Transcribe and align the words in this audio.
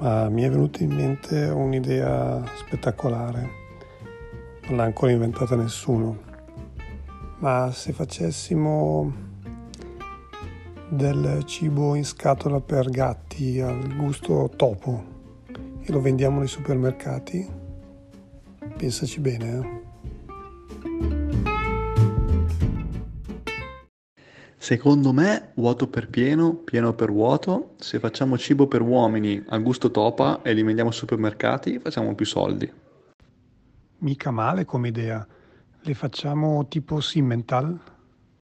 Ah, 0.00 0.28
mi 0.28 0.42
è 0.42 0.50
venuta 0.50 0.82
in 0.82 0.92
mente 0.92 1.46
un'idea 1.48 2.44
spettacolare, 2.58 3.48
non 4.68 4.76
l'ha 4.76 4.84
ancora 4.84 5.10
inventata 5.10 5.56
nessuno, 5.56 6.18
ma 7.38 7.70
se 7.72 7.92
facessimo 7.92 9.10
del 10.90 11.42
cibo 11.46 11.94
in 11.94 12.04
scatola 12.04 12.60
per 12.60 12.90
gatti 12.90 13.58
al 13.58 13.96
gusto 13.96 14.50
topo 14.54 15.02
e 15.80 15.90
lo 15.90 16.02
vendiamo 16.02 16.40
nei 16.40 16.48
supermercati, 16.48 17.48
pensaci 18.76 19.20
bene. 19.20 19.58
Eh? 19.58 19.85
Secondo 24.66 25.12
me, 25.12 25.52
vuoto 25.54 25.86
per 25.86 26.08
pieno, 26.08 26.52
pieno 26.52 26.92
per 26.92 27.12
vuoto. 27.12 27.74
Se 27.76 28.00
facciamo 28.00 28.36
cibo 28.36 28.66
per 28.66 28.82
uomini 28.82 29.40
a 29.50 29.58
gusto 29.58 29.92
topa 29.92 30.42
e 30.42 30.52
li 30.54 30.64
vendiamo 30.64 30.90
ai 30.90 30.96
supermercati, 30.96 31.78
facciamo 31.78 32.16
più 32.16 32.26
soldi. 32.26 32.68
Mica 33.98 34.32
male 34.32 34.64
come 34.64 34.88
idea. 34.88 35.24
Le 35.82 35.94
facciamo 35.94 36.66
tipo 36.66 37.00
Simmental? 37.00 37.78